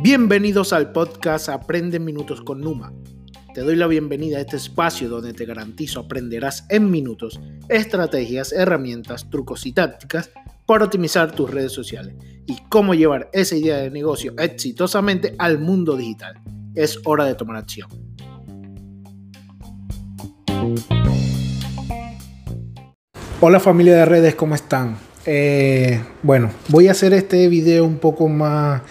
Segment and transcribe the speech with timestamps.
[0.00, 2.92] Bienvenidos al podcast Aprende Minutos con Numa.
[3.52, 9.28] Te doy la bienvenida a este espacio donde te garantizo aprenderás en minutos estrategias, herramientas,
[9.28, 10.30] trucos y tácticas
[10.66, 12.14] para optimizar tus redes sociales
[12.46, 16.40] y cómo llevar esa idea de negocio exitosamente al mundo digital.
[16.74, 17.90] Es hora de tomar acción.
[23.40, 25.07] Hola familia de redes, ¿cómo están?
[25.26, 28.82] Eh, bueno, voy a hacer este video un poco más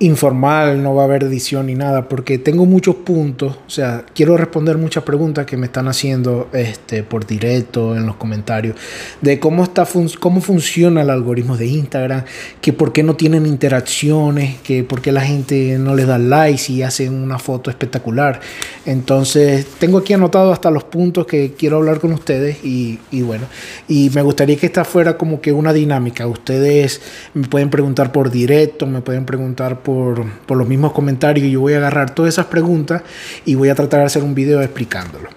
[0.00, 4.36] informal, no va a haber edición ni nada, porque tengo muchos puntos, o sea, quiero
[4.36, 8.76] responder muchas preguntas que me están haciendo este, por directo en los comentarios,
[9.20, 9.86] de cómo, está
[10.20, 12.24] cómo funciona el algoritmo de Instagram,
[12.60, 16.72] que por qué no tienen interacciones, que por qué la gente no les da likes
[16.72, 18.40] y hacen una foto espectacular.
[18.86, 23.46] Entonces, tengo aquí anotado hasta los puntos que quiero hablar con ustedes y, y bueno,
[23.88, 26.26] y me gustaría que esta fuera como que una dinámica.
[26.26, 27.00] Ustedes
[27.34, 31.74] me pueden preguntar por directo, me pueden preguntar por, los mismos comentarios y yo voy
[31.74, 33.02] a agarrar todas esas preguntas
[33.44, 35.28] y voy a tratar de hacer un video explicándolo.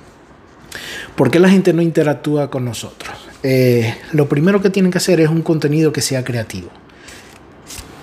[1.15, 3.11] ¿Por qué la gente no interactúa con nosotros?
[3.43, 6.69] Eh, lo primero que tienen que hacer es un contenido que sea creativo.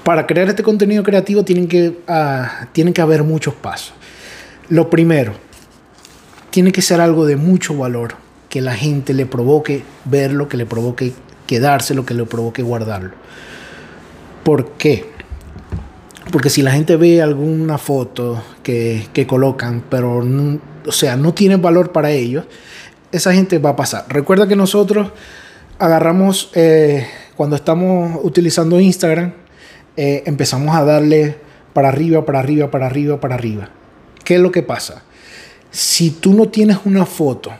[0.04, 3.94] Para crear este contenido creativo tienen que, ah, tienen que haber muchos pasos.
[4.68, 5.34] Lo primero,
[6.50, 8.14] tiene que ser algo de mucho valor,
[8.48, 11.12] que la gente le provoque verlo, que le provoque
[11.46, 13.12] quedárselo, que le provoque guardarlo.
[14.44, 15.17] ¿Por qué?
[16.30, 21.56] Porque si la gente ve alguna foto que, colocan, pero no, o sea, no tiene
[21.56, 22.44] valor para ellos,
[23.12, 24.04] esa gente va a pasar.
[24.08, 25.10] Recuerda que nosotros
[25.78, 29.32] agarramos, eh, cuando estamos utilizando Instagram,
[29.96, 31.36] eh, empezamos a darle
[31.72, 33.70] para arriba, para arriba, para arriba, para arriba.
[34.22, 35.04] ¿Qué es lo que pasa?
[35.70, 37.52] Si tú no tienes una foto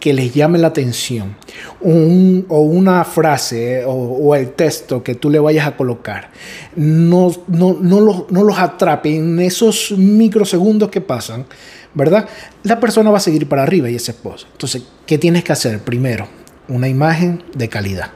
[0.00, 1.36] que les llame la atención
[1.80, 6.30] o una frase o, el texto que tú le vayas a colocar
[6.74, 11.46] no, no, no, los, no los atrape en esos microsegundos que pasan,
[11.94, 12.28] ¿verdad?
[12.62, 14.46] La persona va a seguir para arriba y ese post.
[14.52, 15.80] Entonces, ¿qué tienes que hacer?
[15.80, 16.26] Primero,
[16.68, 18.12] una imagen de calidad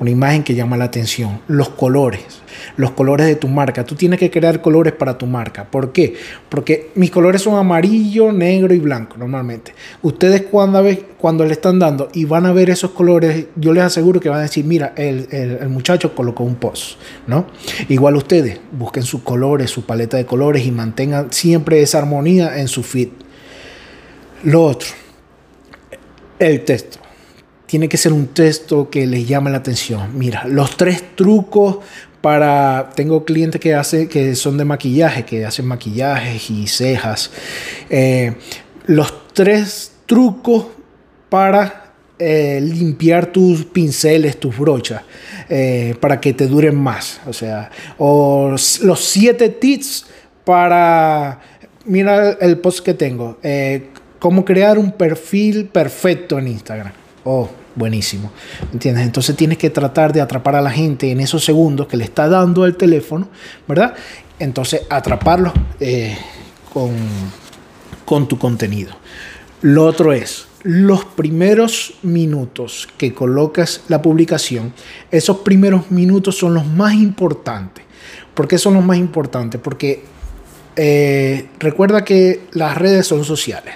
[0.00, 2.20] una imagen que llama la atención, los colores,
[2.76, 3.84] los colores de tu marca.
[3.84, 5.64] Tú tienes que crear colores para tu marca.
[5.64, 6.14] ¿Por qué?
[6.48, 9.74] Porque mis colores son amarillo, negro y blanco normalmente.
[10.02, 10.84] Ustedes cuando,
[11.18, 14.38] cuando le están dando y van a ver esos colores, yo les aseguro que van
[14.38, 17.46] a decir, mira, el, el muchacho colocó un post, ¿no?
[17.88, 22.68] Igual ustedes, busquen sus colores, su paleta de colores y mantengan siempre esa armonía en
[22.68, 23.08] su feed.
[24.44, 24.88] Lo otro,
[26.38, 27.01] el texto
[27.72, 30.18] tiene que ser un texto que les llame la atención.
[30.18, 31.78] Mira, los tres trucos
[32.20, 37.30] para tengo clientes que hace que son de maquillaje que hacen maquillajes y cejas.
[37.88, 38.34] Eh,
[38.84, 40.66] los tres trucos
[41.30, 45.00] para eh, limpiar tus pinceles tus brochas
[45.48, 47.22] eh, para que te duren más.
[47.24, 50.04] O sea o los siete tips
[50.44, 51.40] para
[51.86, 53.38] mira el post que tengo
[54.18, 56.92] cómo crear un perfil perfecto en Instagram.
[57.24, 58.30] Oh buenísimo.
[58.72, 59.04] ¿Entiendes?
[59.04, 62.28] Entonces tienes que tratar de atrapar a la gente en esos segundos que le está
[62.28, 63.28] dando el teléfono,
[63.66, 63.94] ¿verdad?
[64.38, 66.16] Entonces atraparlos eh,
[66.72, 66.92] con,
[68.04, 68.92] con tu contenido.
[69.62, 74.72] Lo otro es, los primeros minutos que colocas la publicación,
[75.10, 77.84] esos primeros minutos son los más importantes.
[78.34, 79.60] ¿Por qué son los más importantes?
[79.62, 80.04] Porque
[80.76, 83.74] eh, recuerda que las redes son sociales.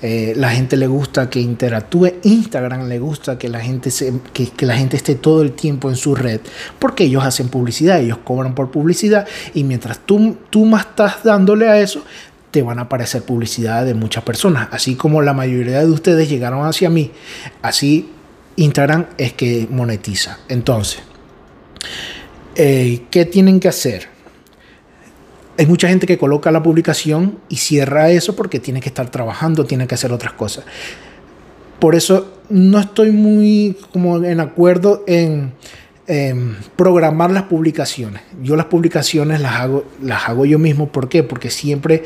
[0.00, 2.14] Eh, la gente le gusta que interactúe.
[2.22, 5.96] Instagram le gusta que la, gente se, que, la gente esté todo el tiempo en
[5.96, 6.40] su red
[6.78, 11.68] porque ellos hacen publicidad, ellos cobran por publicidad y mientras tú, tú más estás dándole
[11.68, 12.04] a eso,
[12.50, 14.68] te van a aparecer publicidad de muchas personas.
[14.70, 17.10] Así como la mayoría de ustedes llegaron hacia mí,
[17.62, 18.10] así
[18.56, 20.38] Instagram es que monetiza.
[20.48, 21.00] Entonces,
[22.54, 24.08] eh, ¿qué tienen que hacer?
[25.58, 29.64] Hay mucha gente que coloca la publicación y cierra eso porque tiene que estar trabajando,
[29.64, 30.64] tiene que hacer otras cosas.
[31.80, 35.52] Por eso no estoy muy como en acuerdo en,
[36.76, 38.22] programar las publicaciones.
[38.42, 40.88] Yo las publicaciones las hago, las hago yo mismo.
[40.88, 41.22] ¿Por qué?
[41.22, 42.04] Porque siempre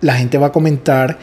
[0.00, 1.18] la gente va a comentar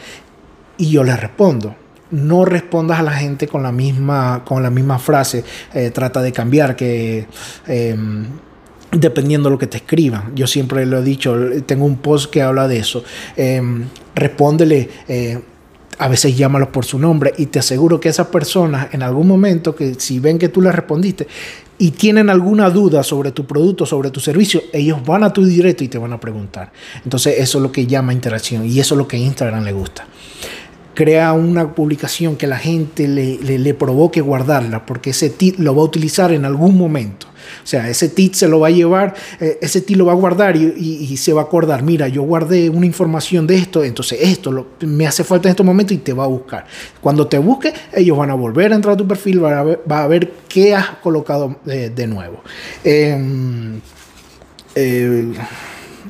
[0.76, 1.74] y yo les respondo
[2.10, 5.42] no respondas a la gente con la misma, con la misma frase.
[5.72, 7.26] Eh, trata de cambiar, que
[7.66, 8.26] em,
[8.96, 10.32] dependiendo de lo que te escriban.
[10.34, 11.36] Yo siempre lo he dicho,
[11.66, 13.04] tengo un post que habla de eso.
[13.36, 15.40] Em, respóndele, eh,
[15.98, 19.74] a veces llámalos por su nombre y te aseguro que esas personas en algún momento
[19.74, 21.28] que si ven que tú les respondiste
[21.78, 25.84] y tienen alguna duda sobre tu producto, sobre tu servicio, ellos van a tu directo
[25.84, 26.72] y te van a preguntar.
[27.04, 29.72] Entonces eso es lo que llama interacción y eso es lo que a Instagram le
[29.72, 30.06] gusta
[30.94, 35.82] crea una publicación que la gente le, le, provoque guardarla, porque ese tip lo va
[35.82, 37.26] a utilizar en algún momento.
[37.62, 40.16] O sea, ese TIT se lo va a llevar, eh, ese TIT lo va a
[40.16, 44.66] guardar y, se va a acordar, mira, yo guardé una información de esto, entonces esto
[44.80, 46.66] me hace falta en este momento y te va a buscar.
[47.00, 49.80] Cuando te busque, ellos van a volver a entrar a tu perfil, va a ver,
[49.90, 52.42] va a ver qué has colocado de, nuevo.
[52.82, 53.80] Em,
[54.74, 55.32] eh,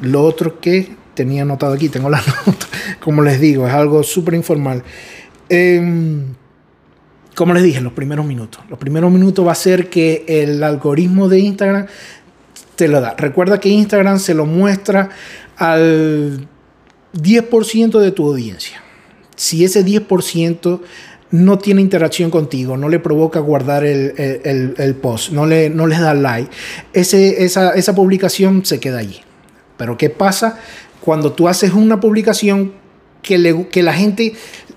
[0.02, 2.66] lo otro que tenía anotado aquí, tengo la nota,
[3.00, 4.82] como les digo, es algo súper informal.
[5.48, 6.34] Em,
[7.34, 8.62] como les dije, los primeros minutos.
[8.68, 11.86] Los primeros minutos va a ser que el algoritmo de Instagram
[12.76, 13.14] te lo da.
[13.16, 15.10] Recuerda que Instagram se lo muestra
[15.56, 16.48] al
[17.14, 18.82] 10% de tu audiencia.
[19.36, 20.80] Si ese 10%
[21.30, 26.14] no tiene interacción contigo, no le provoca guardar el, post, no, le, no les da
[26.14, 26.50] like,
[26.92, 29.20] esa, esa publicación se queda allí.
[29.76, 30.60] Pero ¿qué pasa
[31.00, 32.72] cuando tú haces una publicación
[33.22, 34.34] que, le, que la gente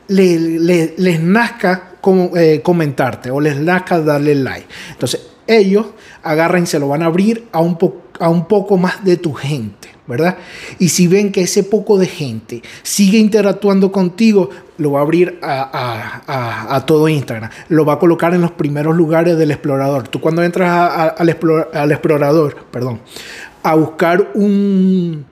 [0.08, 1.98] le, les nazca
[2.36, 4.68] eh, comentarte o les nazca darle like.
[4.92, 5.88] Entonces ellos
[6.24, 7.78] agarran y se lo van a abrir a un,
[8.20, 10.38] a un poco más de tu gente, ¿verdad?
[10.80, 15.40] Y si ven que ese poco de gente sigue interactuando contigo, lo va a abrir
[15.42, 17.50] a, todo Instagram.
[17.68, 20.08] Lo va a colocar en los primeros lugares del explorador.
[20.08, 21.38] Tú cuando entras al,
[21.74, 23.02] al explorador, perdón,
[23.64, 25.26] a buscar un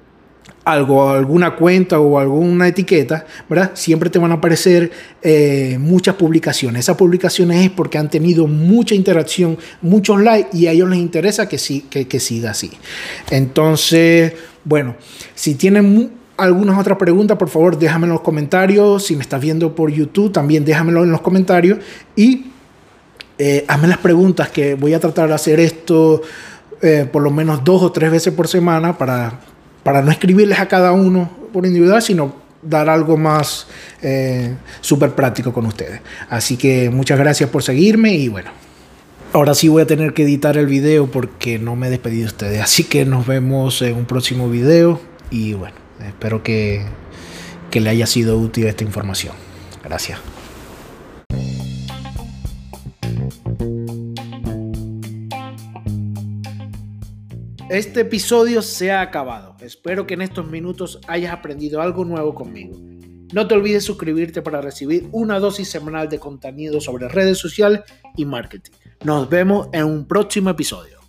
[0.65, 3.71] algo, alguna cuenta o alguna etiqueta, ¿verdad?
[3.75, 4.91] Siempre te van a aparecer
[5.21, 6.81] eh, muchas publicaciones.
[6.81, 11.47] Esas publicaciones es porque han tenido mucha interacción, muchos likes y a ellos les interesa
[11.47, 12.71] que, sí, que, siga así.
[13.29, 14.33] Entonces,
[14.63, 14.95] bueno,
[15.35, 19.05] si tienen algunas otras preguntas, por favor, déjame en los comentarios.
[19.05, 21.77] Si me estás viendo por YouTube, también déjamelo en los comentarios
[22.15, 22.47] y
[23.37, 26.23] eh, hazme las preguntas que voy a tratar de hacer esto
[26.81, 29.39] eh, por lo menos dos o tres veces por semana para
[29.85, 32.33] para no escribirles a cada uno por individual, sino
[32.63, 33.67] dar algo más
[34.01, 36.01] eh, súper práctico con ustedes.
[36.27, 38.49] Así que muchas gracias por seguirme y bueno,
[39.31, 42.27] ahora sí voy a tener que editar el video porque no me he despedido de
[42.29, 42.61] ustedes.
[42.63, 44.99] Así que nos vemos en un próximo video
[45.29, 46.83] y bueno, espero que,
[47.69, 49.35] que le haya sido útil esta información.
[49.83, 50.17] Gracias.
[57.69, 59.55] Este episodio se ha acabado.
[59.59, 62.77] Espero que en estos minutos hayas aprendido algo nuevo conmigo.
[63.33, 67.81] No te olvides suscribirte para recibir una dosis semanal de contenido sobre redes sociales
[68.15, 68.71] y marketing.
[69.03, 70.99] Nos vemos en un próximo episodio.